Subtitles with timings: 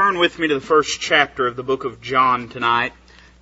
[0.00, 2.94] Turn with me to the first chapter of the book of John tonight.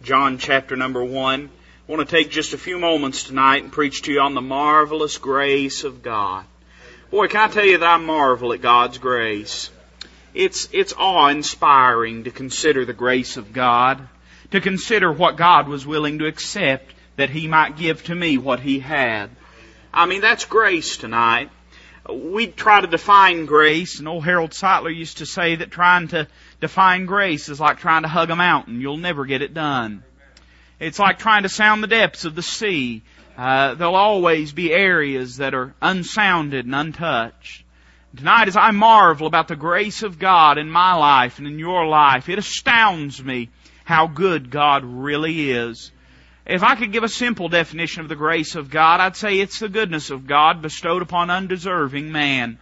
[0.02, 1.50] John chapter number one.
[1.88, 4.40] I want to take just a few moments tonight and preach to you on the
[4.40, 6.44] marvelous grace of God.
[7.12, 9.70] Boy, can I tell you that I marvel at God's grace.
[10.34, 14.08] It's, it's awe-inspiring to consider the grace of God,
[14.50, 18.58] to consider what God was willing to accept that He might give to me what
[18.58, 19.30] He had.
[19.94, 21.50] I mean, that's grace tonight
[22.08, 26.26] we try to define grace, and old Harold Sightler used to say that trying to
[26.60, 28.80] define grace is like trying to hug a mountain.
[28.80, 30.02] You'll never get it done.
[30.80, 33.02] It's like trying to sound the depths of the sea.
[33.36, 37.64] Uh, there'll always be areas that are unsounded and untouched.
[38.16, 41.86] Tonight, as I marvel about the grace of God in my life and in your
[41.86, 43.50] life, it astounds me
[43.84, 45.92] how good God really is.
[46.46, 49.58] If I could give a simple definition of the grace of God, I'd say it's
[49.58, 52.58] the goodness of God bestowed upon undeserving man.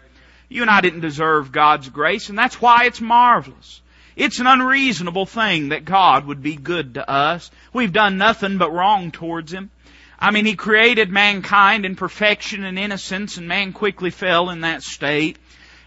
[0.48, 3.80] You and I didn't deserve God's grace, and that's why it's marvelous.
[4.16, 7.50] It's an unreasonable thing that God would be good to us.
[7.74, 9.70] We've done nothing but wrong towards Him.
[10.18, 14.82] I mean, He created mankind in perfection and innocence, and man quickly fell in that
[14.82, 15.38] state.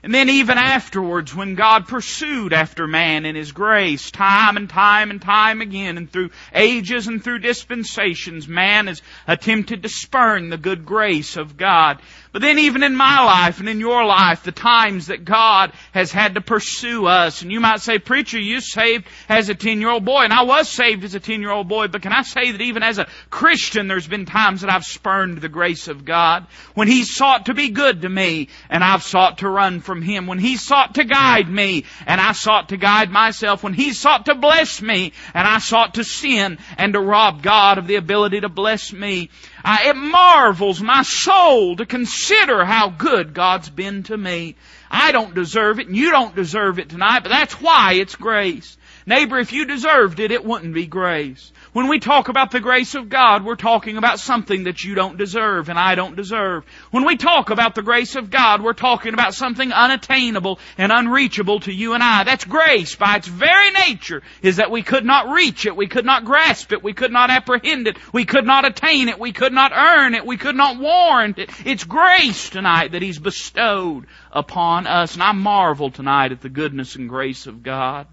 [0.02, 5.10] And then even afterwards, when God pursued after man in His grace, time and time
[5.10, 10.58] and time again, and through ages and through dispensations, man has attempted to spurn the
[10.58, 12.00] good grace of God.
[12.32, 16.12] But then even in my life and in your life, the times that God has
[16.12, 19.90] had to pursue us, and you might say, preacher, you saved as a 10 year
[19.90, 22.22] old boy, and I was saved as a 10 year old boy, but can I
[22.22, 26.06] say that even as a Christian, there's been times that I've spurned the grace of
[26.06, 30.04] God, when He sought to be good to me, and I've sought to run from
[30.04, 33.92] Him, when He sought to guide me, and I sought to guide myself, when He
[33.94, 37.96] sought to bless me, and I sought to sin and to rob God of the
[37.96, 39.32] ability to bless me.
[39.64, 44.56] Uh, it marvels my soul to consider how good God's been to me.
[44.90, 48.78] I don't deserve it and you don't deserve it tonight, but that's why it's grace.
[49.06, 51.52] Neighbor, if you deserved it, it wouldn't be grace.
[51.72, 55.18] When we talk about the grace of God, we're talking about something that you don't
[55.18, 56.66] deserve and I don't deserve.
[56.90, 61.60] When we talk about the grace of God, we're talking about something unattainable and unreachable
[61.62, 62.24] to you and I.
[62.24, 66.06] That's grace by its very nature is that we could not reach it, we could
[66.06, 69.54] not grasp it, we could not apprehend it, we could not attain it, we could
[69.54, 71.52] not earn it, we could not warrant it.
[71.66, 76.96] It's grace tonight that He's bestowed upon us and I marvel tonight at the goodness
[76.96, 78.08] and grace of God.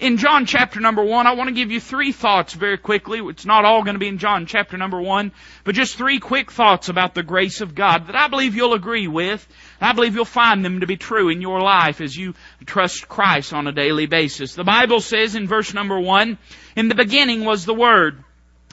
[0.00, 3.20] In John chapter number one, I want to give you three thoughts very quickly.
[3.20, 5.32] It's not all going to be in John chapter number one,
[5.64, 9.08] but just three quick thoughts about the grace of God that I believe you'll agree
[9.08, 9.46] with.
[9.80, 13.52] I believe you'll find them to be true in your life as you trust Christ
[13.52, 14.54] on a daily basis.
[14.54, 16.38] The Bible says in verse number one,
[16.76, 18.24] in the beginning was the Word,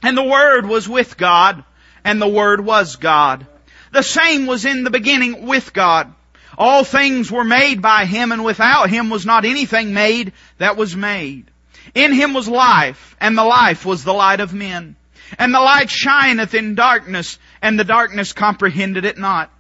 [0.02, 1.63] and the Word was with God,
[2.03, 3.46] and the Word was God.
[3.91, 6.13] The same was in the beginning with God.
[6.57, 10.95] All things were made by Him and without Him was not anything made that was
[10.95, 11.45] made.
[11.94, 14.95] In Him was life and the life was the light of men.
[15.38, 19.51] And the light shineth in darkness and the darkness comprehended it not.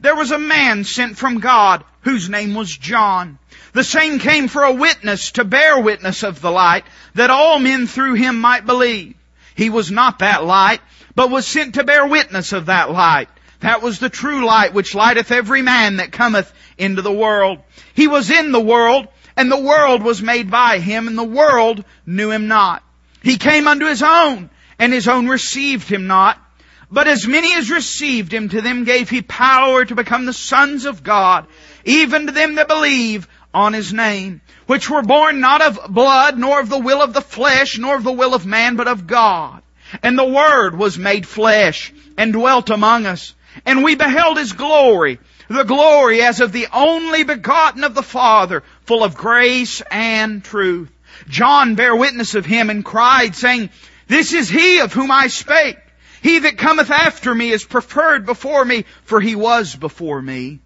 [0.00, 3.38] There was a man sent from God whose name was John.
[3.72, 6.84] The same came for a witness to bear witness of the light
[7.14, 9.14] that all men through him might believe.
[9.54, 10.80] He was not that light,
[11.14, 13.28] but was sent to bear witness of that light.
[13.64, 17.60] That was the true light which lighteth every man that cometh into the world.
[17.94, 19.08] He was in the world,
[19.38, 22.82] and the world was made by him, and the world knew him not.
[23.22, 26.38] He came unto his own, and his own received him not.
[26.90, 30.84] But as many as received him, to them gave he power to become the sons
[30.84, 31.46] of God,
[31.86, 36.60] even to them that believe on his name, which were born not of blood, nor
[36.60, 39.62] of the will of the flesh, nor of the will of man, but of God.
[40.02, 43.32] And the Word was made flesh, and dwelt among us
[43.64, 48.62] and we beheld His glory, the glory as of the only begotten of the Father,
[48.82, 50.90] full of grace and truth.
[51.28, 53.70] John bare witness of Him and cried, saying,
[54.08, 55.78] This is He of whom I spake.
[56.22, 60.60] He that cometh after me is preferred before me, for He was before me.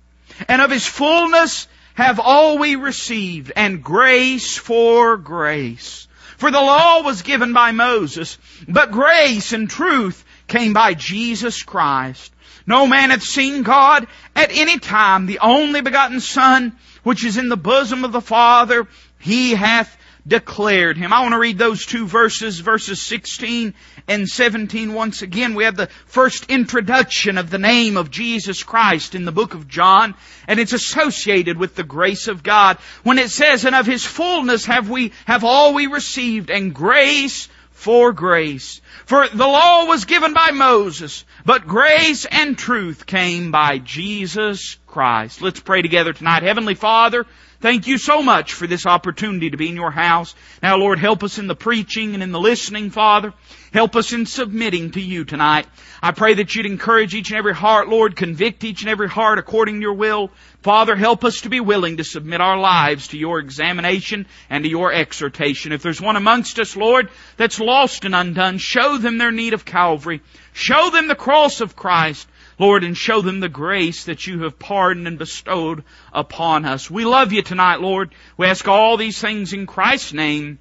[0.49, 6.07] And of His fullness have all we received, and grace for grace.
[6.37, 8.39] For the law was given by Moses,
[8.69, 12.33] but grace and truth came by Jesus Christ.
[12.69, 14.07] No man hath seen God
[14.37, 15.25] at any time.
[15.25, 18.87] The only begotten Son, which is in the bosom of the Father,
[19.19, 21.11] He hath declared Him.
[21.11, 23.73] I want to read those two verses, verses 16
[24.07, 25.55] and 17 once again.
[25.55, 29.67] We have the first introduction of the name of Jesus Christ in the book of
[29.67, 30.15] John,
[30.47, 32.77] and it's associated with the grace of God.
[33.03, 37.49] When it says, and of His fullness have we, have all we received, and grace
[37.79, 38.81] for grace.
[39.07, 45.41] For the law was given by Moses, but grace and truth came by Jesus Christ.
[45.41, 46.43] Let's pray together tonight.
[46.43, 47.25] Heavenly Father,
[47.61, 50.33] Thank you so much for this opportunity to be in your house.
[50.63, 53.35] Now, Lord, help us in the preaching and in the listening, Father.
[53.73, 55.67] Help us in submitting to you tonight.
[56.01, 59.41] I pray that you'd encourage each and every heart, Lord, convict each and every heart
[59.41, 60.31] according to your will.
[60.63, 64.71] Father, help us to be willing to submit our lives to your examination and to
[64.71, 65.73] your exhortation.
[65.73, 69.65] If there's one amongst us, Lord, that's lost and undone, show them their need of
[69.65, 70.21] Calvary.
[70.53, 72.29] Show them the cross of Christ.
[72.59, 76.91] Lord, and show them the grace that you have pardoned and bestowed upon us.
[76.91, 78.15] We love you tonight, Lord.
[78.37, 80.59] We ask all these things in Christ's name.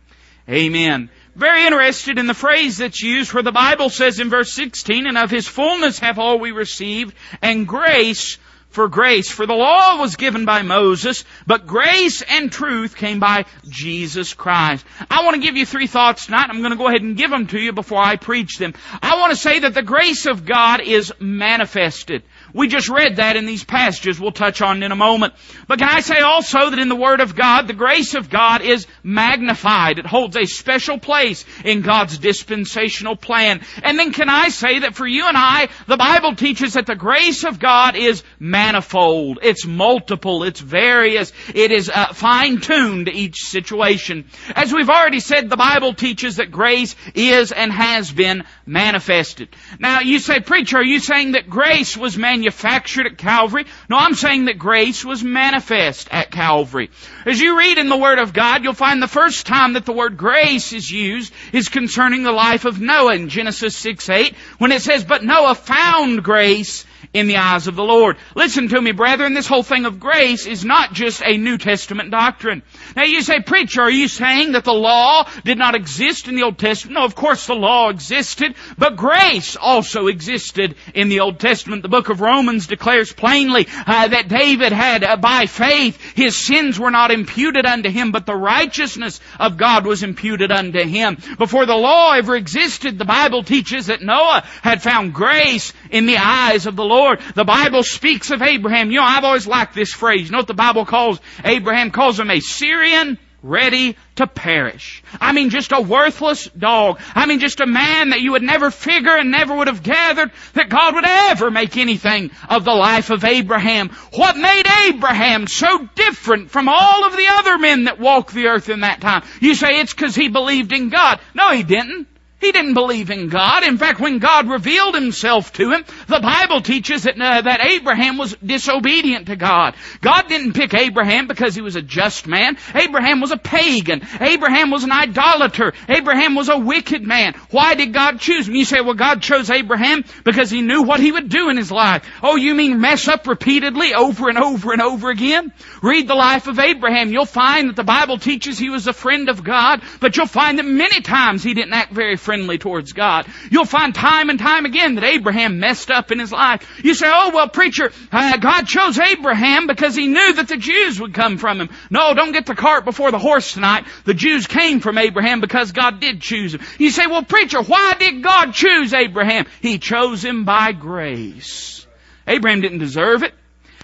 [0.50, 1.10] Amen.
[1.36, 5.18] Very interested in the phrase that's used where the Bible says in verse 16, and
[5.18, 8.38] of His fullness have all we received, and grace
[8.78, 9.28] for grace.
[9.28, 14.86] For the law was given by Moses, but grace and truth came by Jesus Christ.
[15.10, 16.52] I want to give you three thoughts tonight.
[16.52, 18.76] I'm going to go ahead and give them to you before I preach them.
[19.02, 22.22] I want to say that the grace of God is manifested.
[22.54, 25.34] We just read that in these passages we'll touch on in a moment.
[25.68, 28.62] But can I say also that in the Word of God, the grace of God
[28.62, 30.00] is magnified.
[30.00, 33.62] It holds a special place in God's dispensational plan.
[33.84, 36.96] And then can I say that for you and I, the Bible teaches that the
[36.96, 39.40] grace of God is manifold.
[39.44, 40.44] It's multiple.
[40.44, 41.34] It's various.
[41.54, 44.26] It is uh, fine-tuned to each situation.
[44.56, 49.50] As we've already said, the Bible teaches that grace is and has been manifested.
[49.80, 53.66] Now you say, preacher, are you saying that grace was manifested manufactured at Calvary.
[53.90, 56.90] No, I'm saying that grace was manifest at Calvary.
[57.26, 59.92] As you read in the Word of God, you'll find the first time that the
[59.92, 64.72] word grace is used is concerning the life of Noah in Genesis 6 8, when
[64.72, 66.86] it says, But Noah found grace
[67.18, 68.18] in the eyes of the Lord.
[68.36, 72.12] Listen to me, brethren, this whole thing of grace is not just a New Testament
[72.12, 72.62] doctrine.
[72.96, 76.44] Now you say, preacher, are you saying that the law did not exist in the
[76.44, 76.96] Old Testament?
[76.96, 81.82] No, of course the law existed, but grace also existed in the Old Testament.
[81.82, 86.80] The book of Romans declares plainly uh, that David had, uh, by faith, his sins
[86.80, 91.18] were not imputed unto him, but the righteousness of God was imputed unto him.
[91.38, 96.18] Before the law ever existed, the Bible teaches that Noah had found grace in the
[96.18, 97.07] eyes of the Lord.
[97.16, 98.92] The Bible speaks of Abraham.
[98.92, 100.26] You know, I've always liked this phrase.
[100.26, 101.92] You know what the Bible calls Abraham?
[101.92, 105.04] Calls him a Syrian ready to perish.
[105.22, 107.00] I mean, just a worthless dog.
[107.16, 110.32] I mean, just a man that you would never figure and never would have gathered
[110.54, 113.90] that God would ever make anything of the life of Abraham.
[114.14, 118.70] What made Abraham so different from all of the other men that walked the earth
[118.70, 119.24] in that time?
[119.40, 121.20] You say it's because he believed in God.
[121.34, 122.08] No, he didn't.
[122.40, 123.64] He didn't believe in God.
[123.64, 128.18] In fact, when God revealed Himself to him, the Bible teaches that, uh, that Abraham
[128.18, 129.74] was disobedient to God.
[130.02, 132.58] God didn't pick Abraham because he was a just man.
[132.76, 134.02] Abraham was a pagan.
[134.20, 135.74] Abraham was an idolater.
[135.90, 137.34] Abraham was a wicked man.
[137.50, 138.54] Why did God choose him?
[138.54, 141.72] You say, well, God chose Abraham because He knew what he would do in his
[141.72, 142.08] life.
[142.22, 145.52] Oh, you mean mess up repeatedly over and over and over again?
[145.82, 147.12] Read the life of Abraham.
[147.12, 150.60] You'll find that the Bible teaches he was a friend of God, but you'll find
[150.60, 153.26] that many times he didn't act very friendly towards God.
[153.50, 156.84] You'll find time and time again that Abraham messed up in his life.
[156.84, 161.00] You say, oh, well, preacher, uh, God chose Abraham because he knew that the Jews
[161.00, 161.70] would come from him.
[161.90, 163.86] No, don't get the cart before the horse tonight.
[164.04, 166.60] The Jews came from Abraham because God did choose him.
[166.78, 169.46] You say, well, preacher, why did God choose Abraham?
[169.62, 171.88] He chose him by grace.
[172.28, 173.34] Abraham didn't deserve it.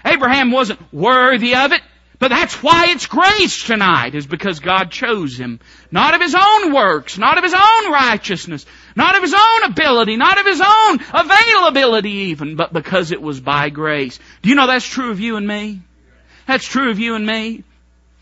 [0.04, 1.80] Abraham wasn't worthy of it.
[2.24, 5.60] But that's why it's grace tonight, is because God chose him.
[5.90, 8.64] Not of his own works, not of his own righteousness,
[8.96, 13.40] not of his own ability, not of his own availability even, but because it was
[13.40, 14.18] by grace.
[14.40, 15.82] Do you know that's true of you and me?
[16.46, 17.62] That's true of you and me.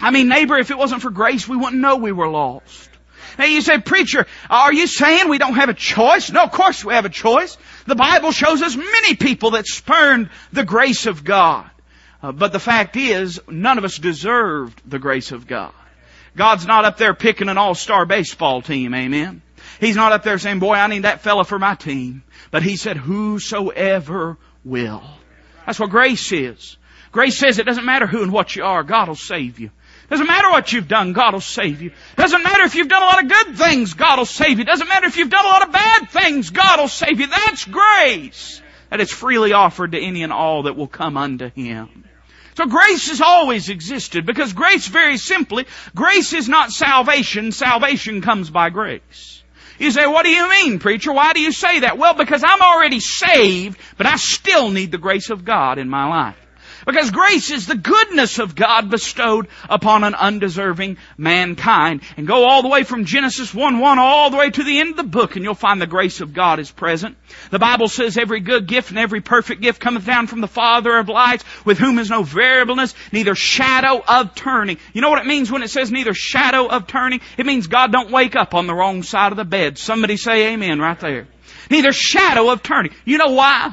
[0.00, 2.90] I mean, neighbor, if it wasn't for grace, we wouldn't know we were lost.
[3.38, 6.28] Now you say, preacher, are you saying we don't have a choice?
[6.28, 7.56] No, of course we have a choice.
[7.86, 11.70] The Bible shows us many people that spurned the grace of God.
[12.22, 15.72] Uh, but the fact is, none of us deserved the grace of God.
[16.36, 19.42] God's not up there picking an all-star baseball team, amen?
[19.80, 22.22] He's not up there saying, boy, I need that fella for my team.
[22.50, 25.02] But He said, whosoever will.
[25.66, 26.76] That's what grace is.
[27.10, 29.70] Grace says it doesn't matter who and what you are, God will save you.
[30.08, 31.92] Doesn't matter what you've done, God will save you.
[32.16, 34.64] Doesn't matter if you've done a lot of good things, God will save you.
[34.64, 37.26] Doesn't matter if you've done a lot of bad things, God will save you.
[37.26, 38.62] That's grace.
[38.90, 42.04] That is freely offered to any and all that will come unto Him.
[42.56, 48.50] So grace has always existed because grace very simply, grace is not salvation, salvation comes
[48.50, 49.42] by grace.
[49.78, 51.12] You say, what do you mean, preacher?
[51.12, 51.98] Why do you say that?
[51.98, 56.06] Well, because I'm already saved, but I still need the grace of God in my
[56.06, 56.41] life.
[56.86, 62.02] Because grace is the goodness of God bestowed upon an undeserving mankind.
[62.16, 64.96] And go all the way from Genesis 1-1 all the way to the end of
[64.96, 67.16] the book and you'll find the grace of God is present.
[67.50, 70.96] The Bible says every good gift and every perfect gift cometh down from the Father
[70.96, 74.78] of lights with whom is no variableness, neither shadow of turning.
[74.92, 77.20] You know what it means when it says neither shadow of turning?
[77.36, 79.78] It means God don't wake up on the wrong side of the bed.
[79.78, 81.26] Somebody say amen right there.
[81.70, 82.92] Neither shadow of turning.
[83.04, 83.72] You know why?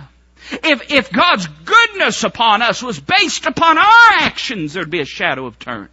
[0.52, 5.46] If, if God's goodness upon us was based upon our actions, there'd be a shadow
[5.46, 5.90] of turning.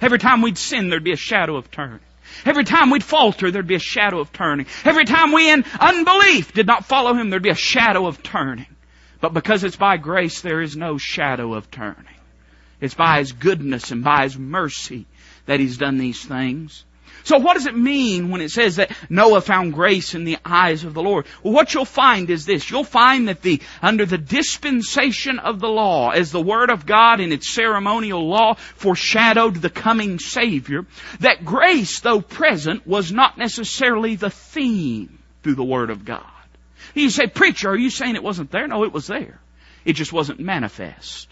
[0.00, 2.00] Every time we'd sin, there'd be a shadow of turning.
[2.44, 4.66] Every time we'd falter, there'd be a shadow of turning.
[4.84, 8.66] Every time we in unbelief did not follow Him, there'd be a shadow of turning.
[9.20, 12.06] But because it's by grace, there is no shadow of turning.
[12.80, 15.06] It's by His goodness and by His mercy
[15.46, 16.84] that He's done these things.
[17.24, 20.84] So what does it mean when it says that Noah found grace in the eyes
[20.84, 21.26] of the Lord?
[21.42, 22.70] Well, what you'll find is this.
[22.70, 27.20] You'll find that the, under the dispensation of the law, as the Word of God
[27.20, 30.86] in its ceremonial law foreshadowed the coming Savior,
[31.20, 36.26] that grace, though present, was not necessarily the theme through the Word of God.
[36.94, 38.66] You say, preacher, are you saying it wasn't there?
[38.66, 39.40] No, it was there.
[39.84, 41.28] It just wasn't manifest.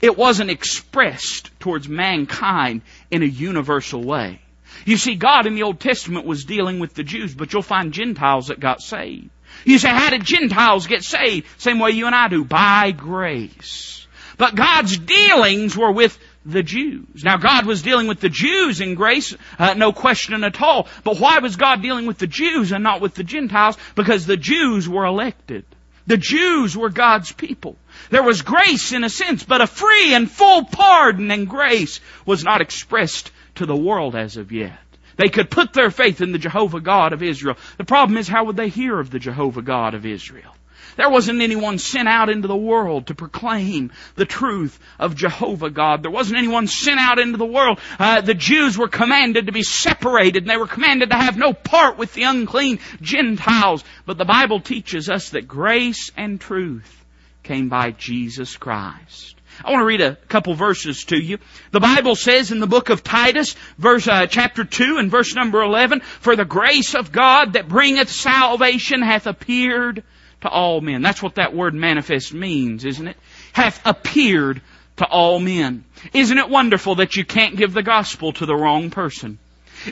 [0.00, 4.40] It wasn't expressed towards mankind in a universal way.
[4.84, 7.92] You see, God in the Old Testament was dealing with the Jews, but you'll find
[7.92, 9.30] Gentiles that got saved.
[9.64, 11.46] You say, how did Gentiles get saved?
[11.58, 14.06] Same way you and I do, by grace.
[14.36, 17.24] But God's dealings were with the Jews.
[17.24, 20.88] Now God was dealing with the Jews in grace, uh, no question at all.
[21.02, 23.78] But why was God dealing with the Jews and not with the Gentiles?
[23.94, 25.64] Because the Jews were elected.
[26.06, 27.76] The Jews were God's people.
[28.10, 32.44] There was grace in a sense, but a free and full pardon and grace was
[32.44, 34.78] not expressed to the world as of yet.
[35.16, 37.56] They could put their faith in the Jehovah God of Israel.
[37.78, 40.54] The problem is, how would they hear of the Jehovah God of Israel?
[40.96, 46.02] There wasn't anyone sent out into the world to proclaim the truth of Jehovah God.
[46.02, 47.80] There wasn't anyone sent out into the world.
[47.98, 51.52] Uh, the Jews were commanded to be separated and they were commanded to have no
[51.52, 53.82] part with the unclean Gentiles.
[54.06, 57.04] But the Bible teaches us that grace and truth
[57.42, 59.34] came by Jesus Christ.
[59.62, 61.38] I want to read a couple verses to you.
[61.70, 65.62] The Bible says in the book of Titus, verse, uh, chapter 2 and verse number
[65.62, 70.02] 11, For the grace of God that bringeth salvation hath appeared
[70.40, 71.02] to all men.
[71.02, 73.16] That's what that word manifest means, isn't it?
[73.52, 74.60] Hath appeared
[74.96, 75.84] to all men.
[76.12, 79.38] Isn't it wonderful that you can't give the gospel to the wrong person?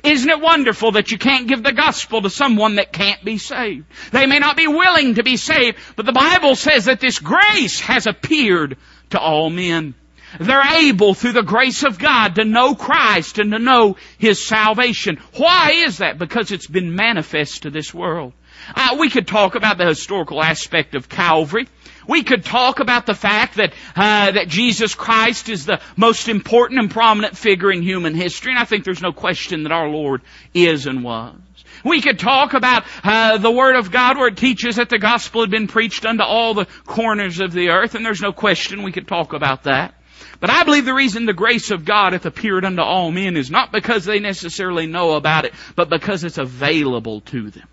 [0.04, 3.84] Isn't it wonderful that you can't give the gospel to someone that can't be saved?
[4.10, 7.80] They may not be willing to be saved, but the Bible says that this grace
[7.80, 8.78] has appeared
[9.12, 9.94] to all men.
[10.38, 15.18] They're able through the grace of God to know Christ and to know His salvation.
[15.36, 16.18] Why is that?
[16.18, 18.32] Because it's been manifest to this world.
[18.74, 21.68] Uh, we could talk about the historical aspect of Calvary.
[22.06, 26.80] We could talk about the fact that uh, that Jesus Christ is the most important
[26.80, 30.22] and prominent figure in human history, and I think there's no question that our Lord
[30.52, 31.36] is and was.
[31.84, 35.40] We could talk about uh, the Word of God where it teaches that the gospel
[35.40, 38.92] had been preached unto all the corners of the earth, and there's no question we
[38.92, 39.94] could talk about that.
[40.40, 43.50] But I believe the reason the grace of God hath appeared unto all men is
[43.50, 47.68] not because they necessarily know about it, but because it's available to them.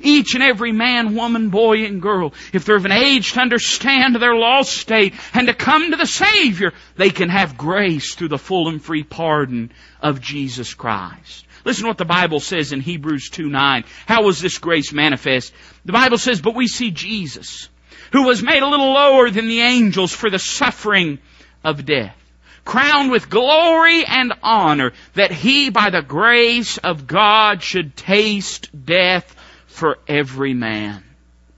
[0.00, 4.16] Each and every man, woman, boy, and girl, if they're of an age to understand
[4.16, 8.38] their lost state and to come to the Savior, they can have grace through the
[8.38, 11.46] full and free pardon of Jesus Christ.
[11.64, 13.84] Listen to what the Bible says in Hebrews 2 9.
[14.06, 15.52] How was this grace manifest?
[15.84, 17.68] The Bible says, But we see Jesus,
[18.12, 21.18] who was made a little lower than the angels for the suffering
[21.62, 22.16] of death,
[22.64, 29.34] crowned with glory and honor, that he by the grace of God should taste death
[29.66, 31.04] for every man.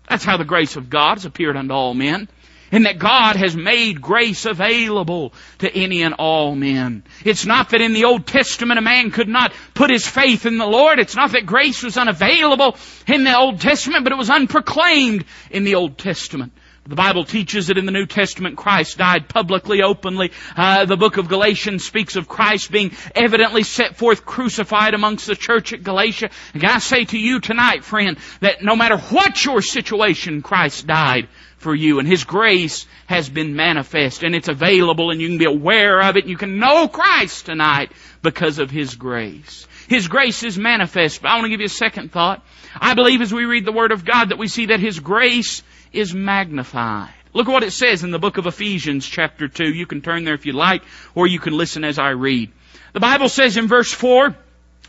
[0.09, 2.28] That's how the grace of God has appeared unto all men
[2.73, 7.05] and that God has made grace available to any and all men.
[7.25, 10.57] It's not that in the Old Testament a man could not put his faith in
[10.57, 10.99] the Lord.
[10.99, 12.76] It's not that grace was unavailable
[13.07, 16.52] in the Old Testament, but it was unproclaimed in the Old Testament.
[16.85, 20.33] The Bible teaches that in the New Testament Christ died publicly, openly.
[20.57, 25.37] Uh, the book of Galatians speaks of Christ being evidently set forth crucified amongst the
[25.37, 26.31] church at Galatia.
[26.55, 31.29] And I say to you tonight, friend, that no matter what your situation, Christ died
[31.62, 35.45] for you and His grace has been manifest and it's available and you can be
[35.45, 37.92] aware of it you can know Christ tonight
[38.23, 39.66] because of His grace.
[39.88, 41.23] His grace is manifest.
[41.23, 42.42] But I want to give you a second thought.
[42.75, 45.62] I believe as we read the Word of God that we see that His grace
[45.92, 47.12] is magnified.
[47.35, 49.64] Look at what it says in the book of Ephesians chapter 2.
[49.64, 50.83] You can turn there if you like,
[51.14, 52.52] or you can listen as I read.
[52.92, 54.37] The Bible says in verse 4,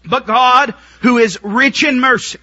[0.05, 2.39] But God, who is rich in mercy,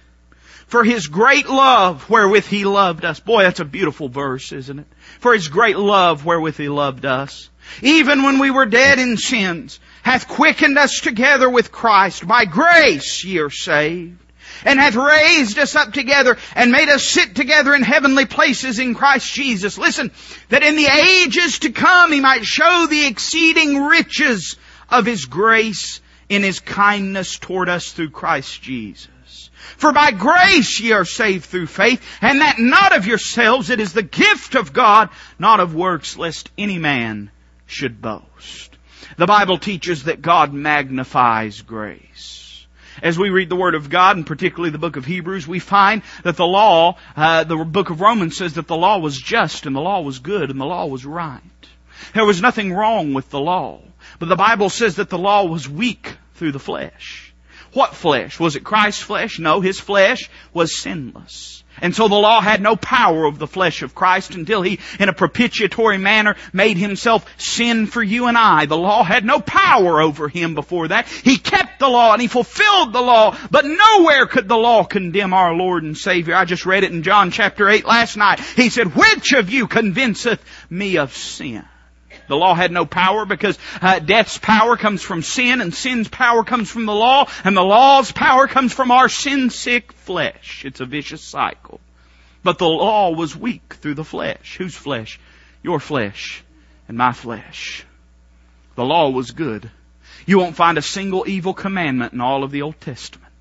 [0.71, 3.19] For His great love wherewith He loved us.
[3.19, 4.87] Boy, that's a beautiful verse, isn't it?
[5.19, 7.49] For His great love wherewith He loved us.
[7.81, 12.25] Even when we were dead in sins, hath quickened us together with Christ.
[12.25, 14.17] By grace ye are saved
[14.63, 18.95] and hath raised us up together and made us sit together in heavenly places in
[18.95, 19.77] Christ Jesus.
[19.77, 20.09] Listen,
[20.47, 24.55] that in the ages to come he might show the exceeding riches
[24.89, 25.99] of his grace
[26.29, 29.10] in his kindness toward us through Christ Jesus.
[29.77, 33.93] For by grace ye are saved through faith, and that not of yourselves, it is
[33.93, 35.09] the gift of God,
[35.39, 37.31] not of works, lest any man
[37.65, 38.77] should boast.
[39.17, 42.41] The Bible teaches that God magnifies grace
[43.01, 46.01] as we read the Word of God, and particularly the book of Hebrews, we find
[46.23, 49.75] that the law, uh, the book of Romans says that the law was just and
[49.75, 51.41] the law was good and the law was right.
[52.13, 53.81] There was nothing wrong with the law.
[54.19, 57.30] But the Bible says that the law was weak through the flesh.
[57.73, 58.39] What flesh?
[58.39, 59.39] Was it Christ's flesh?
[59.39, 61.63] No, His flesh was sinless.
[61.81, 65.07] And so the law had no power over the flesh of Christ until He, in
[65.07, 68.65] a propitiatory manner, made Himself sin for you and I.
[68.65, 71.07] The law had no power over Him before that.
[71.07, 75.33] He kept the law and He fulfilled the law, but nowhere could the law condemn
[75.33, 76.35] our Lord and Savior.
[76.35, 78.41] I just read it in John chapter 8 last night.
[78.41, 81.63] He said, which of you convinceth me of sin?
[82.31, 86.45] The law had no power because uh, death's power comes from sin and sin's power
[86.45, 90.63] comes from the law and the law's power comes from our sin-sick flesh.
[90.63, 91.81] It's a vicious cycle.
[92.41, 94.55] But the law was weak through the flesh.
[94.55, 95.19] Whose flesh?
[95.61, 96.41] Your flesh
[96.87, 97.83] and my flesh.
[98.75, 99.69] The law was good.
[100.25, 103.33] You won't find a single evil commandment in all of the Old Testament.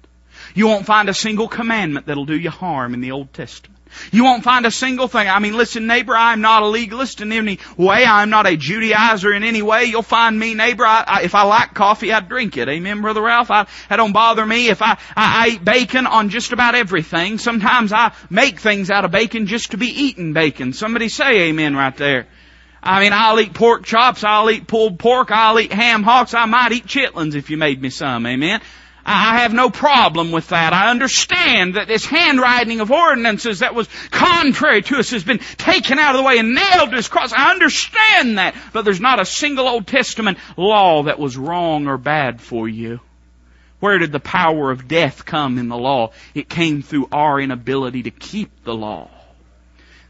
[0.53, 3.80] You won't find a single commandment that'll do you harm in the Old Testament.
[4.13, 5.29] You won't find a single thing.
[5.29, 8.05] I mean, listen, neighbor, I'm not a legalist in any way.
[8.05, 9.85] I'm not a Judaizer in any way.
[9.85, 12.69] You'll find me, neighbor, I, I, if I like coffee, I drink it.
[12.69, 13.51] Amen, Brother Ralph?
[13.51, 14.69] I, that don't bother me.
[14.69, 19.05] If I, I, I eat bacon on just about everything, sometimes I make things out
[19.05, 20.73] of bacon just to be eating bacon.
[20.73, 22.27] Somebody say amen right there.
[22.83, 26.47] I mean, I'll eat pork chops, I'll eat pulled pork, I'll eat ham hocks, I
[26.47, 28.63] might eat chitlins if you made me some, amen.
[29.05, 30.73] I have no problem with that.
[30.73, 35.99] I understand that this handwriting of ordinances that was contrary to us has been taken
[35.99, 37.33] out of the way and nailed to his cross.
[37.33, 38.55] I understand that.
[38.73, 43.01] But there's not a single Old Testament law that was wrong or bad for you.
[43.81, 46.13] Where did the power of death come in the law?
[46.35, 49.09] It came through our inability to keep the law.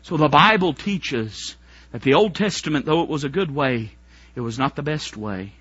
[0.03, 1.55] So the Bible teaches
[1.92, 3.92] that the Old Testament, though it was a good way,
[4.35, 5.53] it was not the best way.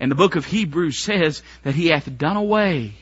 [0.00, 2.94] And the book of Hebrews says that he hath done away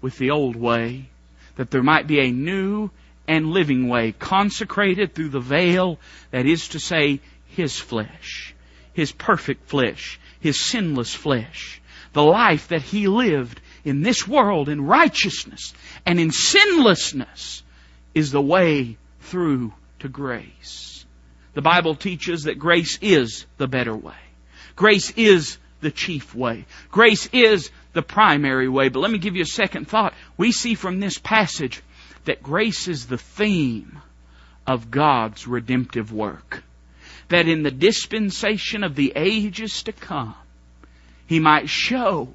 [0.00, 1.08] with the old way,
[1.56, 2.90] that there might be a new
[3.28, 5.98] and living way, consecrated through the veil,
[6.30, 8.54] that is to say, his flesh,
[8.92, 11.80] his perfect flesh, his sinless flesh,
[12.12, 17.62] the life that he lived in this world in righteousness and in sinlessness
[18.14, 21.04] is the way through to grace.
[21.54, 24.14] The Bible teaches that grace is the better way.
[24.76, 26.64] Grace is the chief way.
[26.90, 28.88] Grace is the primary way.
[28.88, 30.14] But let me give you a second thought.
[30.36, 31.82] We see from this passage
[32.24, 34.00] that grace is the theme
[34.66, 36.62] of God's redemptive work.
[37.28, 40.34] That in the dispensation of the ages to come,
[41.26, 42.28] He might show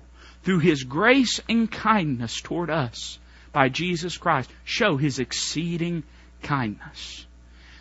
[0.43, 3.19] through His grace and kindness toward us
[3.54, 6.04] by Jesus Christ, show His exceeding
[6.43, 7.25] kindness.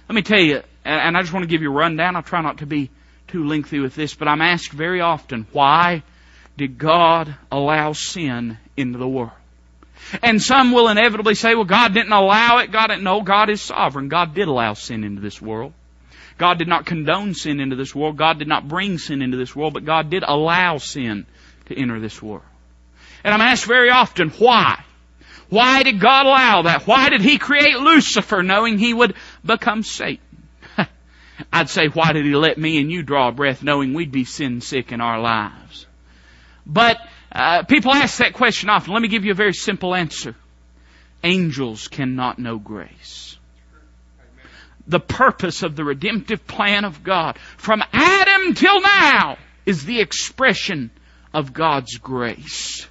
[0.09, 2.16] Let me tell you, and I just want to give you a rundown.
[2.16, 2.90] I'll try not to be
[3.31, 6.03] too lengthy with this, but I'm asked very often, why
[6.57, 9.33] did God allow sin into the world?
[10.23, 12.73] And some will inevitably say, well, God didn't allow it.
[12.73, 13.05] God didn't.
[13.05, 14.09] No, God is sovereign.
[14.09, 15.73] God did allow sin into this world.
[16.38, 18.16] God did not condone sin into this world.
[18.16, 21.27] God did not bring sin into this world, but God did allow sin
[21.66, 22.43] to enter this world.
[23.23, 24.83] And I'm asked very often, why?
[25.51, 26.87] Why did God allow that?
[26.87, 29.14] Why did He create Lucifer knowing he would
[29.45, 30.25] become Satan?
[31.53, 34.61] I'd say, why did he let me and you draw breath knowing we'd be sin
[34.61, 35.87] sick in our lives?
[36.66, 36.98] But
[37.33, 38.92] uh, people ask that question often.
[38.92, 40.35] Let me give you a very simple answer.
[41.22, 43.37] Angels cannot know grace.
[44.87, 50.90] The purpose of the redemptive plan of God from Adam till now is the expression
[51.33, 52.87] of God's grace.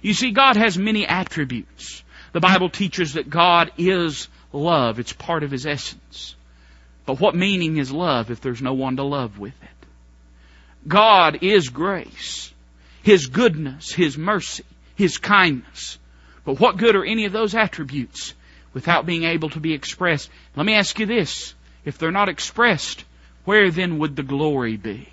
[0.00, 2.02] You see, God has many attributes.
[2.32, 4.98] The Bible teaches that God is love.
[4.98, 6.36] It's part of His essence.
[7.10, 9.86] But what meaning is love if there's no one to love with it?
[10.86, 12.52] God is grace.
[13.02, 14.62] His goodness, His mercy,
[14.94, 15.98] His kindness.
[16.44, 18.32] But what good are any of those attributes
[18.72, 20.30] without being able to be expressed?
[20.54, 21.52] Let me ask you this.
[21.84, 23.04] If they're not expressed,
[23.44, 25.08] where then would the glory be?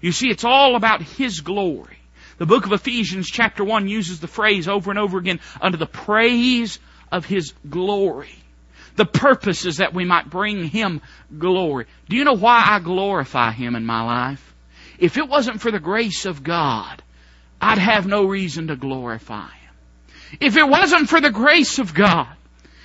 [0.00, 1.98] You see, it's all about His glory.
[2.38, 5.84] The book of Ephesians chapter 1 uses the phrase over and over again, under the
[5.84, 6.78] praise
[7.12, 8.38] of His glory.
[8.96, 11.00] The purpose is that we might bring Him
[11.36, 11.86] glory.
[12.08, 14.54] Do you know why I glorify Him in my life?
[14.98, 17.02] If it wasn't for the grace of God,
[17.60, 19.70] I'd have no reason to glorify Him.
[20.40, 22.28] If it wasn't for the grace of God,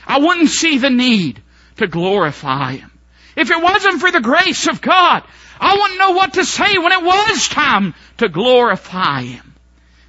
[0.06, 1.42] I wouldn't see the need
[1.78, 2.92] to glorify Him.
[3.36, 5.24] If it wasn't for the grace of God,
[5.60, 9.54] I wouldn't know what to say when it was time to glorify Him.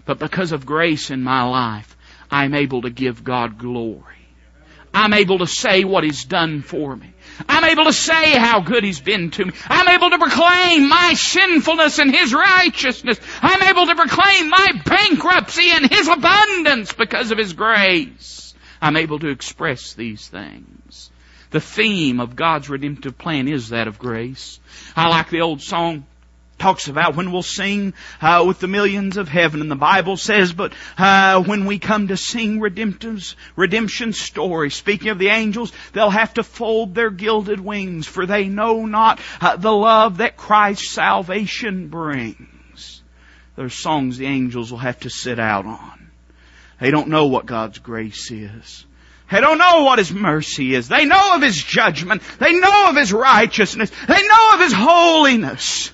[0.07, 1.97] But because of grace in my life,
[2.31, 4.10] I'm able to give God glory.
[4.93, 7.13] I'm able to say what He's done for me.
[7.49, 9.53] I'm able to say how good He's been to me.
[9.67, 13.19] I'm able to proclaim my sinfulness and His righteousness.
[13.41, 18.55] I'm able to proclaim my bankruptcy and His abundance because of His grace.
[18.83, 21.11] I'm able to express these things.
[21.51, 24.61] The theme of God's redemptive plan is that of grace.
[24.97, 26.07] I like the old song,
[26.61, 30.53] talks about when we'll sing uh, with the millions of heaven, and the Bible says,
[30.53, 36.11] but uh, when we come to sing redemption's redemption story, speaking of the angels, they'll
[36.11, 40.91] have to fold their gilded wings, for they know not uh, the love that Christ's
[40.91, 43.03] salvation brings.
[43.57, 46.11] There's songs the angels will have to sit out on.
[46.81, 48.87] They don't know what God's grace is.
[49.31, 50.89] They don't know what His mercy is.
[50.89, 52.23] They know of His judgment.
[52.39, 53.91] They know of His righteousness.
[54.09, 55.93] They know of His holiness.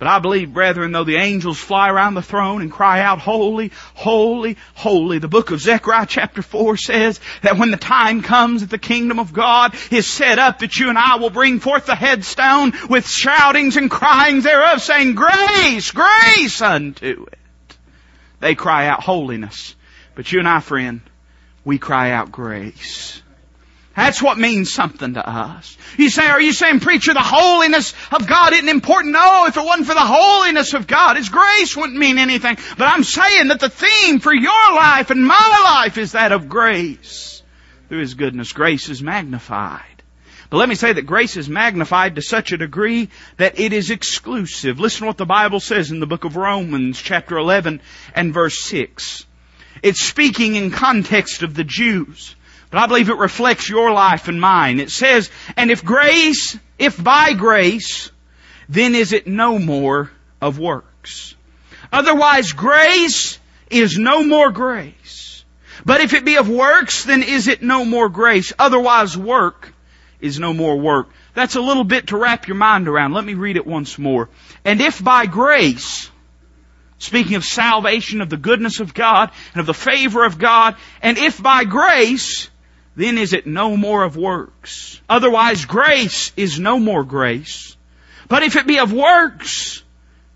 [0.00, 3.70] But I believe, brethren, though the angels fly around the throne and cry out, holy,
[3.92, 8.70] holy, holy, the book of Zechariah chapter 4 says that when the time comes that
[8.70, 11.94] the kingdom of God is set up, that you and I will bring forth the
[11.94, 17.76] headstone with shoutings and cryings thereof, saying, grace, grace unto it.
[18.40, 19.76] They cry out holiness.
[20.14, 21.02] But you and I, friend,
[21.62, 23.20] we cry out grace.
[24.00, 25.76] That's what means something to us.
[25.98, 29.12] You say, are you saying, preacher, the holiness of God isn't important?
[29.12, 32.56] No, if it wasn't for the holiness of God, His grace wouldn't mean anything.
[32.78, 36.48] But I'm saying that the theme for your life and my life is that of
[36.48, 37.42] grace.
[37.88, 39.82] Through His goodness, grace is magnified.
[40.48, 43.90] But let me say that grace is magnified to such a degree that it is
[43.90, 44.80] exclusive.
[44.80, 47.82] Listen to what the Bible says in the book of Romans chapter 11
[48.14, 49.26] and verse 6.
[49.82, 52.34] It's speaking in context of the Jews.
[52.70, 54.78] But I believe it reflects your life and mine.
[54.78, 58.10] It says, and if grace, if by grace,
[58.68, 61.34] then is it no more of works.
[61.92, 63.38] Otherwise grace
[63.70, 65.44] is no more grace.
[65.84, 68.52] But if it be of works, then is it no more grace.
[68.58, 69.72] Otherwise work
[70.20, 71.08] is no more work.
[71.34, 73.12] That's a little bit to wrap your mind around.
[73.12, 74.28] Let me read it once more.
[74.64, 76.10] And if by grace,
[76.98, 81.18] speaking of salvation, of the goodness of God, and of the favor of God, and
[81.18, 82.48] if by grace,
[82.96, 85.00] then is it no more of works.
[85.08, 87.76] Otherwise grace is no more grace.
[88.28, 89.82] But if it be of works,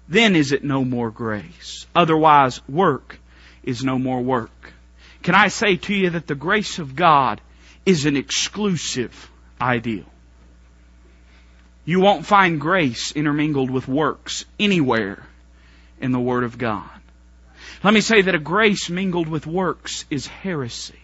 [0.08, 1.86] then is it no more grace.
[1.94, 3.18] Otherwise work
[3.62, 4.72] is no more work.
[5.22, 7.40] Can I say to you that the grace of God
[7.86, 10.04] is an exclusive ideal?
[11.84, 15.22] You won't find grace intermingled with works anywhere
[16.00, 16.88] in the Word of God.
[17.82, 20.98] Let me say that a grace mingled with works is heresy.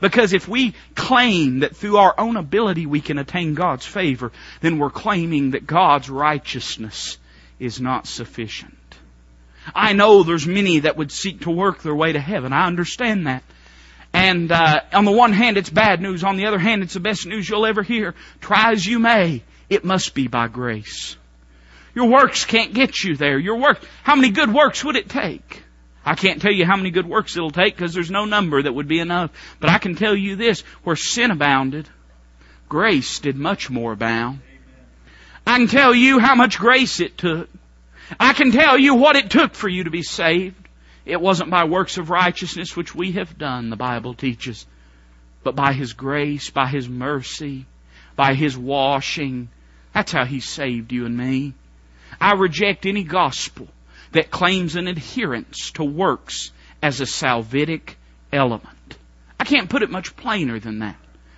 [0.00, 4.78] Because if we claim that through our own ability we can attain God's favor, then
[4.78, 7.18] we're claiming that God's righteousness
[7.58, 8.76] is not sufficient.
[9.74, 12.52] I know there's many that would seek to work their way to heaven.
[12.52, 13.42] I understand that.
[14.12, 16.22] And uh, on the one hand, it's bad news.
[16.22, 18.14] On the other hand, it's the best news you'll ever hear.
[18.40, 21.16] Try as you may, it must be by grace.
[21.94, 23.38] Your works can't get you there.
[23.38, 25.63] Your work, how many good works would it take?
[26.04, 28.74] I can't tell you how many good works it'll take because there's no number that
[28.74, 29.30] would be enough.
[29.58, 31.88] But I can tell you this, where sin abounded,
[32.68, 34.40] grace did much more abound.
[35.46, 37.48] I can tell you how much grace it took.
[38.20, 40.68] I can tell you what it took for you to be saved.
[41.06, 44.66] It wasn't by works of righteousness which we have done, the Bible teaches,
[45.42, 47.66] but by His grace, by His mercy,
[48.16, 49.48] by His washing.
[49.94, 51.54] That's how He saved you and me.
[52.20, 53.68] I reject any gospel
[54.14, 57.96] that claims an adherence to works as a salvific
[58.32, 58.96] element.
[59.38, 60.96] I can't put it much plainer than that.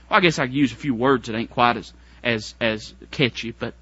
[0.09, 2.95] Well, I guess I could use a few words that ain't quite as, as, as
[3.11, 3.73] catchy, but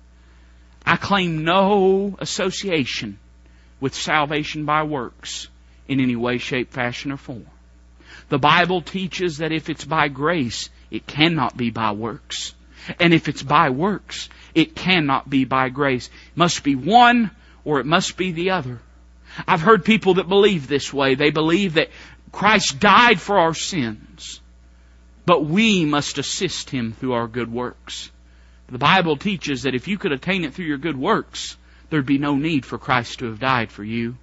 [0.87, 3.19] I claim no association
[3.81, 5.49] with salvation by works
[5.89, 7.47] in any way, shape, fashion, or form.
[8.29, 12.55] The Bible teaches that if it's by grace, it cannot be by works.
[13.01, 16.07] And if it's by works, it cannot be by grace.
[16.07, 17.33] It must be one
[17.65, 18.81] or it must be the other.
[19.47, 21.15] I've heard people that believe this way.
[21.15, 21.91] They believe that
[22.31, 24.41] Christ died for our sins,
[25.27, 28.11] but we must assist Him through our good works.
[28.69, 31.57] The Bible teaches that if you could attain it through your good works,
[31.91, 34.17] there'd be no need for Christ to have died for you.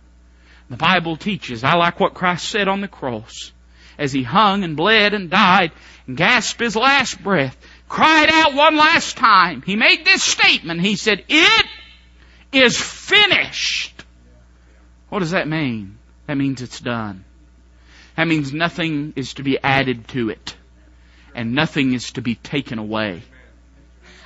[0.70, 3.52] The Bible teaches, I like what Christ said on the cross.
[3.98, 5.72] as he hung and bled and died
[6.08, 7.56] and gasped his last breath,
[7.88, 9.62] cried out one last time.
[9.62, 10.82] He made this statement.
[10.82, 11.66] He said, It
[12.52, 14.04] is finished.
[15.10, 15.98] What does that mean?
[16.28, 17.26] That means it's done.
[18.16, 20.56] That means nothing is to be added to it.
[21.34, 23.24] And nothing is to be taken away.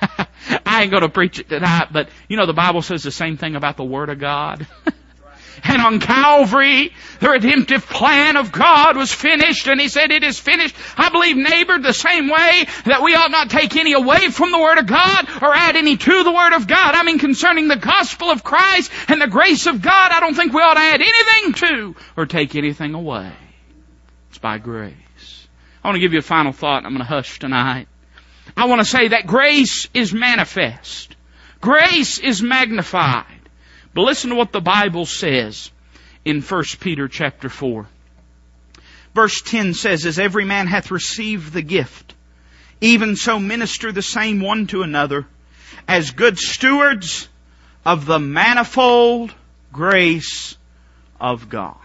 [0.66, 3.56] I ain't gonna preach it tonight, but you know the Bible says the same thing
[3.56, 4.66] about the Word of God.
[5.64, 10.38] And on Calvary, the redemptive plan of God was finished, and He said, it is
[10.38, 10.76] finished.
[10.96, 14.58] I believe, neighbor, the same way that we ought not take any away from the
[14.58, 16.94] Word of God or add any to the Word of God.
[16.94, 20.52] I mean, concerning the gospel of Christ and the grace of God, I don't think
[20.52, 23.32] we ought to add anything to or take anything away.
[24.30, 24.94] It's by grace.
[25.82, 27.88] I want to give you a final thought, I'm going to hush tonight.
[28.56, 31.14] I want to say that grace is manifest.
[31.60, 33.35] Grace is magnified.
[33.96, 35.70] But listen to what the Bible says
[36.22, 37.86] in 1 Peter chapter 4.
[39.14, 42.14] Verse 10 says, As every man hath received the gift,
[42.82, 45.26] even so minister the same one to another,
[45.88, 47.26] as good stewards
[47.86, 49.32] of the manifold
[49.72, 50.58] grace
[51.18, 51.78] of God.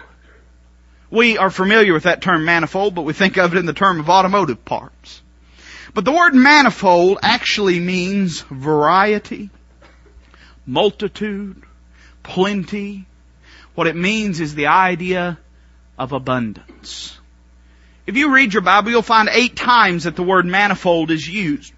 [1.10, 4.02] We are familiar with that term manifold, but we think of it in the term
[4.02, 5.22] of automotive parts.
[5.94, 9.50] But the word manifold actually means variety,
[10.66, 11.64] multitude,
[12.24, 13.06] plenty.
[13.76, 15.40] What it means is the idea
[15.98, 17.18] of abundance.
[18.08, 21.74] If you read your Bible, you'll find eight times that the word manifold is used.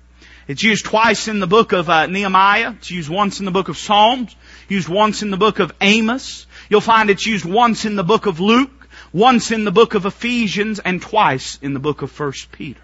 [0.47, 2.73] It's used twice in the book of uh, Nehemiah.
[2.77, 4.35] It's used once in the book of Psalms.
[4.67, 6.47] Used once in the book of Amos.
[6.69, 10.05] You'll find it's used once in the book of Luke, once in the book of
[10.05, 12.81] Ephesians, and twice in the book of First Peter.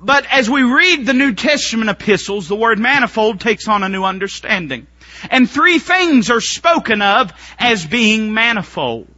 [0.00, 4.04] But as we read the New Testament epistles, the word manifold takes on a new
[4.04, 4.86] understanding.
[5.30, 9.08] And three things are spoken of as being manifold.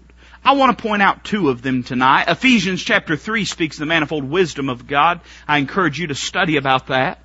[0.45, 2.29] I want to point out two of them tonight.
[2.29, 5.21] Ephesians chapter 3 speaks of the manifold wisdom of God.
[5.49, 7.21] I encourage you to study about that.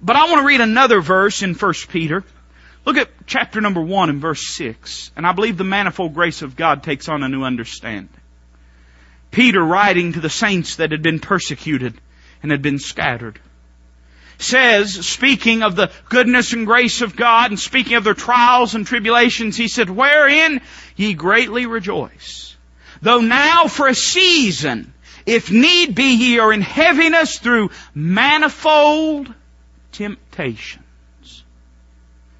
[0.00, 2.24] But I want to read another verse in 1 Peter.
[2.86, 5.10] Look at chapter number 1 and verse 6.
[5.16, 8.08] And I believe the manifold grace of God takes on a new understanding.
[9.30, 12.00] Peter writing to the saints that had been persecuted
[12.42, 13.38] and had been scattered
[14.38, 18.86] says, speaking of the goodness and grace of God and speaking of their trials and
[18.86, 20.60] tribulations, he said, wherein
[20.96, 22.56] ye greatly rejoice.
[23.02, 24.92] Though now for a season,
[25.24, 29.32] if need be, ye are in heaviness through manifold
[29.92, 30.84] temptations.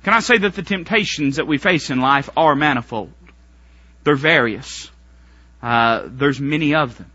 [0.05, 3.13] Can I say that the temptations that we face in life are manifold?
[4.05, 4.89] They're various.
[5.61, 7.11] Uh, there's many of them.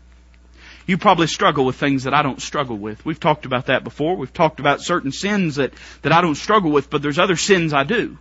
[0.92, 3.02] You probably struggle with things that I don't struggle with.
[3.02, 4.14] We've talked about that before.
[4.14, 7.72] We've talked about certain sins that, that I don't struggle with, but there's other sins
[7.72, 8.18] I do.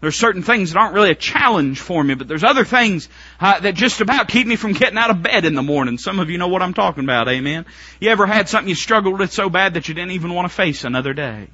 [0.00, 3.60] There's certain things that aren't really a challenge for me, but there's other things uh,
[3.60, 5.96] that just about keep me from getting out of bed in the morning.
[5.96, 7.66] Some of you know what I'm talking about, amen?
[8.00, 10.52] You ever had something you struggled with so bad that you didn't even want to
[10.56, 11.46] face another day?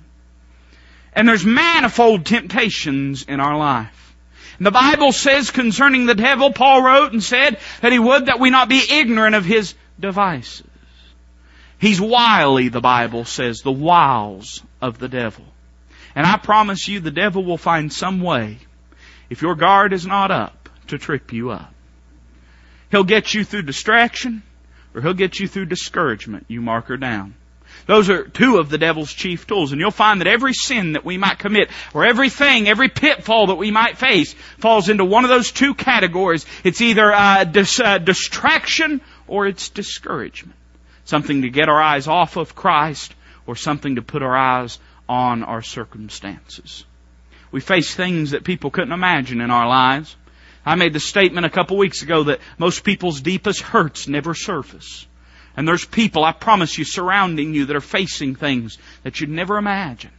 [1.13, 4.17] And there's manifold temptations in our life.
[4.57, 8.41] And the Bible says concerning the devil, Paul wrote and said that he would that
[8.41, 10.67] we not be ignorant of his devices.
[11.79, 15.45] He's wily, the Bible says, the wiles of the devil.
[16.15, 18.59] And I promise you the devil will find some way,
[19.31, 21.73] if your guard is not up, to trip you up.
[22.91, 24.43] He'll get you through distraction,
[24.95, 26.47] or he'll get you through discouragement.
[26.49, 27.35] You mark her down.
[27.87, 29.73] Those are two of the devil's chief tools.
[29.73, 33.57] And you'll find that every sin that we might commit, or everything, every pitfall that
[33.57, 36.47] we might face, falls into one of those two categories.
[36.65, 40.57] It's either uh, dis- uh, distraction or it's discouragement.
[41.05, 43.15] Something to get our eyes off of Christ
[43.47, 46.85] or something to put our eyes on our circumstances.
[47.51, 50.15] We face things that people couldn't imagine in our lives.
[50.67, 55.07] I made the statement a couple weeks ago that most people's deepest hurts never surface.
[55.57, 59.57] And there's people, I promise you, surrounding you that are facing things that you'd never
[59.57, 60.13] imagine.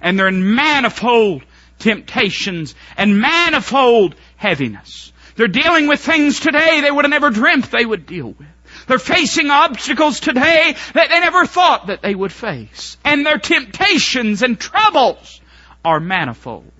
[0.00, 1.42] And they're in manifold
[1.80, 5.12] temptations and manifold heaviness.
[5.36, 8.48] They're dealing with things today they would have never dreamt they would deal with.
[8.86, 12.96] They're facing obstacles today that they never thought that they would face.
[13.04, 15.40] And their temptations and troubles
[15.84, 16.70] are manifold.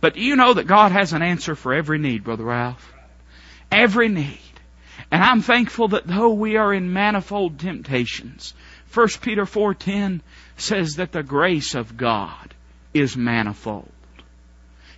[0.00, 2.92] But do you know that God has an answer for every need, Brother Ralph?
[3.70, 4.38] Every need.
[5.10, 8.54] And I'm thankful that though we are in manifold temptations,
[8.92, 10.20] 1 Peter 4.10
[10.56, 12.54] says that the grace of God
[12.92, 13.90] is manifold.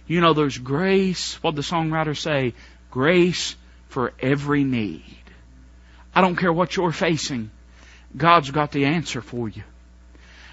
[0.07, 2.55] You know, there's grace, what the songwriter say,
[2.91, 3.57] grace
[3.89, 5.03] for every need.
[6.15, 7.51] I don't care what you're facing.
[8.17, 9.63] God's got the answer for you.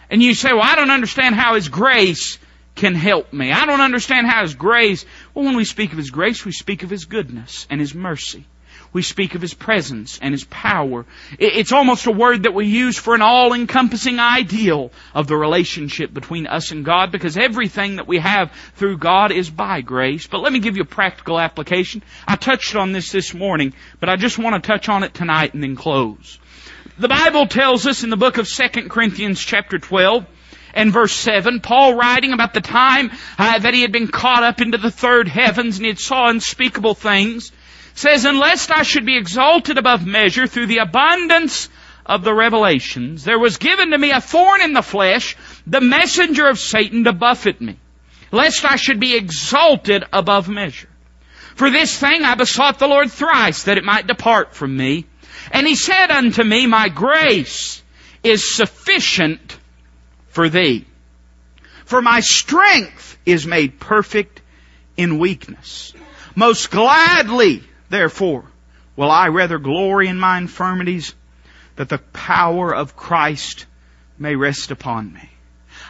[0.09, 2.37] And you say, well, I don't understand how His grace
[2.75, 3.51] can help me.
[3.51, 6.83] I don't understand how His grace, well, when we speak of His grace, we speak
[6.83, 8.45] of His goodness and His mercy.
[8.93, 11.05] We speak of His presence and His power.
[11.37, 16.47] It's almost a word that we use for an all-encompassing ideal of the relationship between
[16.47, 20.27] us and God because everything that we have through God is by grace.
[20.27, 22.03] But let me give you a practical application.
[22.27, 25.53] I touched on this this morning, but I just want to touch on it tonight
[25.53, 26.39] and then close.
[26.97, 30.27] The Bible tells us in the book of 2 Corinthians chapter 12,
[30.73, 34.59] and verse 7, Paul writing about the time uh, that he had been caught up
[34.59, 37.51] into the third heavens and he had saw unspeakable things,
[37.95, 41.69] says, Unless I should be exalted above measure through the abundance
[42.05, 46.47] of the revelations, there was given to me a thorn in the flesh, the messenger
[46.47, 47.77] of Satan to buffet me,
[48.31, 50.89] lest I should be exalted above measure.
[51.55, 55.05] For this thing I besought the Lord thrice that it might depart from me.
[55.51, 57.81] And he said unto me, My grace
[58.23, 59.57] is sufficient
[60.29, 60.85] for thee.
[61.85, 64.41] For my strength is made perfect
[64.97, 65.93] in weakness.
[66.35, 68.43] Most gladly, therefore,
[68.95, 71.13] will I rather glory in my infirmities
[71.75, 73.65] that the power of Christ
[74.17, 75.29] may rest upon me.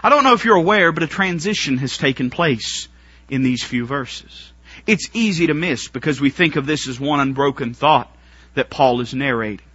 [0.01, 2.87] I don't know if you're aware, but a transition has taken place
[3.29, 4.51] in these few verses.
[4.87, 8.13] It's easy to miss because we think of this as one unbroken thought
[8.55, 9.65] that Paul is narrating.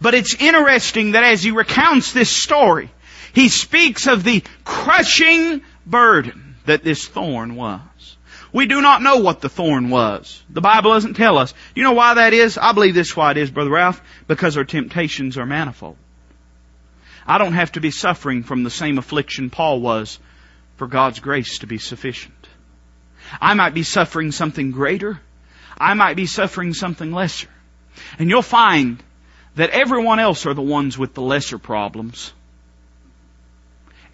[0.00, 2.90] But it's interesting that as he recounts this story,
[3.32, 7.80] he speaks of the crushing burden that this thorn was.
[8.54, 10.40] We do not know what the thorn was.
[10.48, 11.52] The Bible doesn't tell us.
[11.74, 12.56] You know why that is?
[12.56, 15.96] I believe this is why it is, Brother Ralph, because our temptations are manifold.
[17.26, 20.20] I don't have to be suffering from the same affliction Paul was
[20.76, 22.46] for God's grace to be sufficient.
[23.40, 25.20] I might be suffering something greater.
[25.76, 27.48] I might be suffering something lesser.
[28.20, 29.02] And you'll find
[29.56, 32.32] that everyone else are the ones with the lesser problems.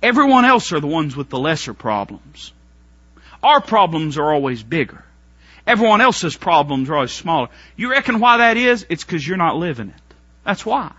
[0.03, 2.55] Everyone else are the ones with the lesser problems.
[3.43, 5.03] Our problems are always bigger.
[5.67, 7.49] Everyone else's problems are always smaller.
[7.77, 8.87] You reckon why that is?
[8.89, 10.15] It's because you're not living it.
[10.45, 10.93] That's why.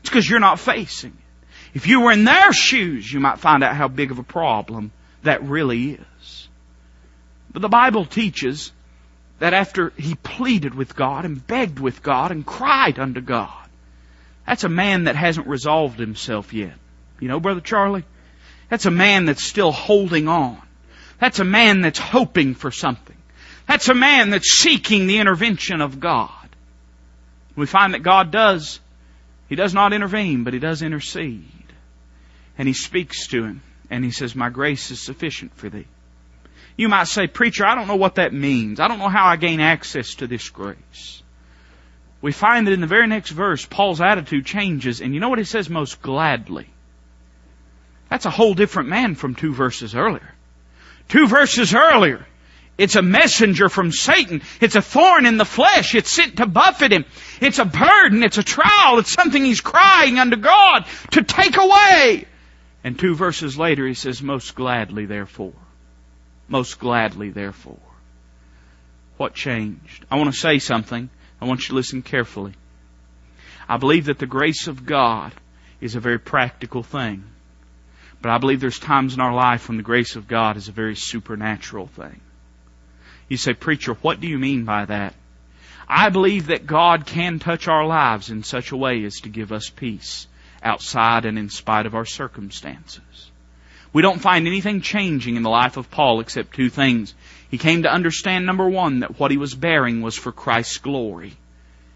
[0.00, 1.46] It's because you're not facing it.
[1.74, 4.92] If you were in their shoes, you might find out how big of a problem
[5.22, 6.48] that really is.
[7.52, 8.72] But the Bible teaches
[9.38, 13.50] that after he pleaded with God and begged with God and cried unto God,
[14.46, 16.74] that's a man that hasn't resolved himself yet.
[17.20, 18.04] You know, Brother Charlie?
[18.68, 20.60] That's a man that's still holding on.
[21.22, 23.16] That's a man that's hoping for something.
[23.68, 26.48] That's a man that's seeking the intervention of God.
[27.54, 28.80] We find that God does,
[29.48, 31.46] He does not intervene, but He does intercede.
[32.58, 35.86] And He speaks to him, and He says, My grace is sufficient for thee.
[36.76, 38.80] You might say, Preacher, I don't know what that means.
[38.80, 41.22] I don't know how I gain access to this grace.
[42.20, 45.38] We find that in the very next verse, Paul's attitude changes, and you know what
[45.38, 46.68] he says most gladly?
[48.08, 50.31] That's a whole different man from two verses earlier.
[51.08, 52.26] Two verses earlier,
[52.78, 54.42] it's a messenger from Satan.
[54.60, 55.94] It's a thorn in the flesh.
[55.94, 57.04] It's sent to buffet him.
[57.40, 58.22] It's a burden.
[58.22, 58.98] It's a trial.
[58.98, 62.26] It's something he's crying unto God to take away.
[62.82, 65.52] And two verses later, he says, Most gladly, therefore.
[66.48, 67.78] Most gladly, therefore.
[69.16, 70.04] What changed?
[70.10, 71.08] I want to say something.
[71.40, 72.54] I want you to listen carefully.
[73.68, 75.32] I believe that the grace of God
[75.80, 77.24] is a very practical thing.
[78.22, 80.72] But I believe there's times in our life when the grace of God is a
[80.72, 82.20] very supernatural thing.
[83.28, 85.14] You say, Preacher, what do you mean by that?
[85.88, 89.50] I believe that God can touch our lives in such a way as to give
[89.50, 90.28] us peace
[90.62, 93.30] outside and in spite of our circumstances.
[93.92, 97.14] We don't find anything changing in the life of Paul except two things.
[97.50, 101.34] He came to understand, number one, that what he was bearing was for Christ's glory,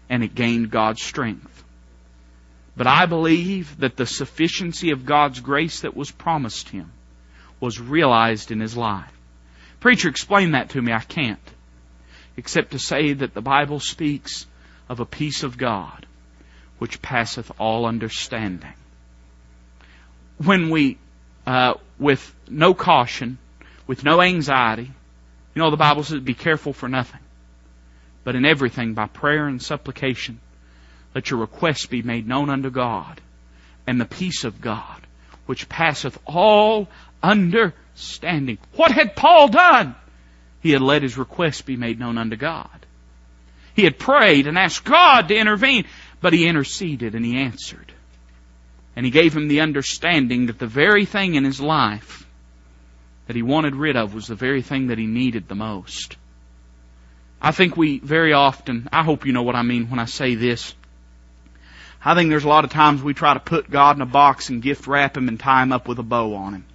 [0.09, 1.56] and it gained God's strength.
[2.77, 6.91] But I believe that the sufficiency of God's grace that was promised him
[7.59, 9.11] was realized in his life.
[9.79, 10.93] Preacher, explain that to me.
[10.93, 11.39] I can't.
[12.37, 14.45] Except to say that the Bible speaks
[14.89, 16.05] of a peace of God
[16.77, 18.73] which passeth all understanding.
[20.37, 20.99] When we,
[21.47, 23.39] uh, with no caution,
[23.87, 24.91] with no anxiety,
[25.55, 27.21] you know the Bible says, be careful for nothing,
[28.23, 30.39] but in everything by prayer and supplication
[31.17, 33.19] let your requests be made known unto God,
[33.87, 35.01] and the peace of God,
[35.47, 36.87] which passeth all
[37.23, 38.59] understanding.
[38.73, 39.95] What had Paul done?
[40.61, 42.85] He had let his requests be made known unto God.
[43.73, 45.85] He had prayed and asked God to intervene,
[46.21, 47.91] but he interceded and he answered.
[48.95, 52.27] And he gave him the understanding that the very thing in his life
[53.25, 56.15] that he wanted rid of was the very thing that he needed the most.
[57.41, 60.35] I think we very often, I hope you know what I mean when I say
[60.35, 60.75] this.
[62.03, 64.49] I think there's a lot of times we try to put God in a box
[64.49, 66.65] and gift wrap Him and tie Him up with a bow on Him.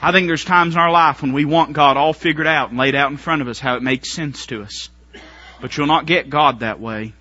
[0.00, 2.78] I think there's times in our life when we want God all figured out and
[2.78, 4.88] laid out in front of us how it makes sense to us.
[5.60, 7.12] But you'll not get God that way.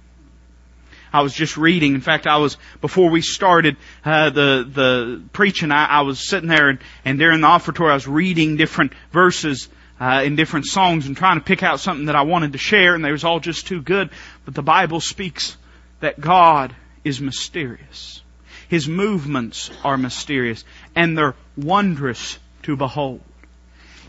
[1.13, 1.93] I was just reading.
[1.93, 5.71] In fact, I was before we started uh, the the preaching.
[5.71, 9.69] I, I was sitting there and, and during the offertory, I was reading different verses
[10.01, 12.95] uh, in different songs and trying to pick out something that I wanted to share,
[12.95, 14.09] and they was all just too good.
[14.43, 15.55] But the Bible speaks
[16.03, 16.75] that God
[17.05, 18.21] is mysterious.
[18.67, 23.21] His movements are mysterious, and they're wondrous to behold.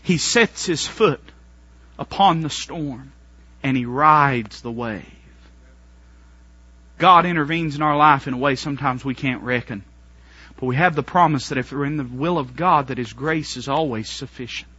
[0.03, 1.21] He sets his foot
[1.97, 3.13] upon the storm,
[3.63, 5.05] and he rides the wave.
[6.97, 9.81] God intervenes in our life in a way sometimes we can't reckon.
[10.57, 13.13] But we have the promise that if we're in the will of God, that His
[13.13, 14.69] grace is always sufficient.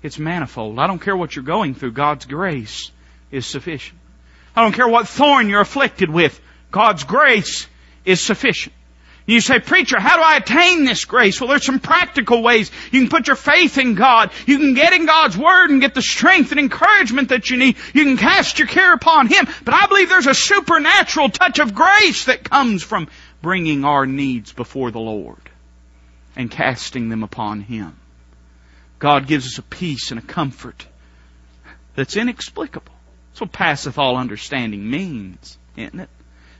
[0.00, 0.78] It's manifold.
[0.78, 2.92] I don't care what you're going through, God's grace
[3.32, 3.99] is sufficient.
[4.60, 6.38] I don't care what thorn you're afflicted with,
[6.70, 7.66] God's grace
[8.04, 8.74] is sufficient.
[9.24, 11.40] You say, preacher, how do I attain this grace?
[11.40, 12.70] Well, there's some practical ways.
[12.90, 14.30] You can put your faith in God.
[14.44, 17.78] You can get in God's Word and get the strength and encouragement that you need.
[17.94, 19.48] You can cast your care upon Him.
[19.64, 23.08] But I believe there's a supernatural touch of grace that comes from
[23.40, 25.40] bringing our needs before the Lord
[26.36, 27.96] and casting them upon Him.
[28.98, 30.86] God gives us a peace and a comfort
[31.94, 32.92] that's inexplicable.
[33.40, 36.10] What passeth all understanding means, isn't it?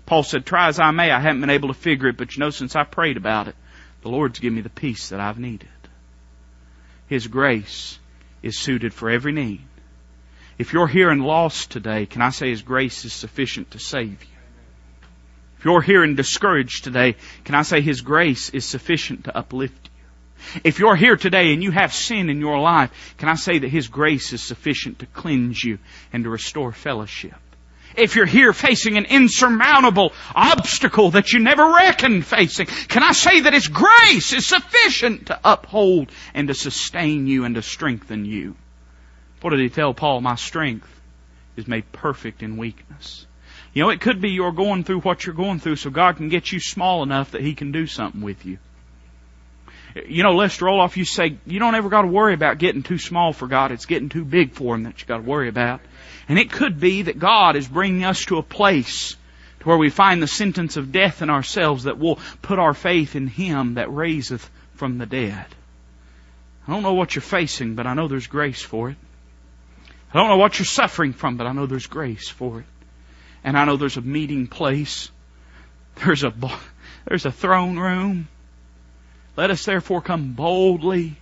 [0.07, 2.41] Paul said, try as I may, I haven't been able to figure it, but you
[2.41, 3.55] know, since I prayed about it,
[4.01, 5.69] the Lord's given me the peace that I've needed.
[7.07, 7.99] His grace
[8.43, 9.61] is suited for every need.
[10.57, 14.23] If you're here and lost today, can I say His grace is sufficient to save
[14.23, 14.39] you?
[15.59, 19.85] If you're here and discouraged today, can I say His grace is sufficient to uplift
[19.85, 19.90] you?
[20.65, 23.69] If you're here today and you have sin in your life, can I say that
[23.69, 25.79] His grace is sufficient to cleanse you
[26.13, 27.35] and to restore fellowship?
[27.97, 33.41] If you're here facing an insurmountable obstacle that you never reckoned facing, can I say
[33.41, 38.57] that His grace is sufficient to uphold and to sustain you and to strengthen you?
[39.41, 40.21] What did He tell Paul?
[40.21, 40.89] My strength
[41.57, 43.27] is made perfect in weakness.
[43.73, 46.29] You know, it could be you're going through what you're going through so God can
[46.29, 48.59] get you small enough that He can do something with you.
[49.95, 52.99] You know, Lester Roloff, you say, you don't ever got to worry about getting too
[52.99, 53.73] small for God.
[53.73, 55.81] It's getting too big for Him that you got to worry about.
[56.29, 59.17] And it could be that God is bringing us to a place
[59.61, 63.17] to where we find the sentence of death in ourselves that we'll put our faith
[63.17, 65.47] in Him that raiseth from the dead.
[66.67, 68.97] I don't know what you're facing, but I know there's grace for it.
[70.13, 72.67] I don't know what you're suffering from, but I know there's grace for it.
[73.43, 75.11] And I know there's a meeting place.
[75.97, 76.33] There's a,
[77.07, 78.29] there's a throne room.
[79.37, 81.17] Let us therefore come boldly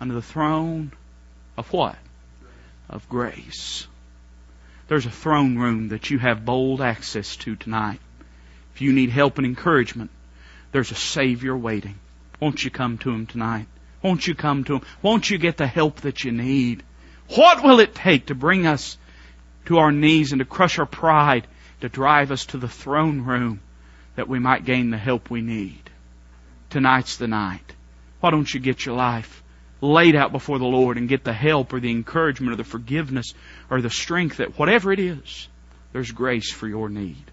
[0.00, 0.92] unto the throne
[1.56, 1.96] of what?
[2.88, 3.86] Of grace.
[4.88, 8.00] There's a throne room that you have bold access to tonight.
[8.74, 10.10] If you need help and encouragement,
[10.70, 11.96] there's a Savior waiting.
[12.40, 13.66] Won't you come to Him tonight?
[14.02, 14.82] Won't you come to Him?
[15.02, 16.82] Won't you get the help that you need?
[17.30, 18.96] What will it take to bring us
[19.64, 21.46] to our knees and to crush our pride,
[21.80, 23.60] to drive us to the throne room
[24.14, 25.85] that we might gain the help we need?
[26.76, 27.72] Tonight's the night.
[28.20, 29.42] Why don't you get your life
[29.80, 33.32] laid out before the Lord and get the help or the encouragement or the forgiveness
[33.70, 35.48] or the strength that whatever it is,
[35.94, 37.30] there's grace for your need.